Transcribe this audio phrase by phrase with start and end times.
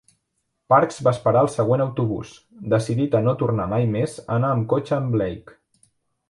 [0.73, 2.31] Parks va esperar el següent autobús,
[2.75, 5.61] decidit a no tornar mai més a anar amb cotxe amb Blake.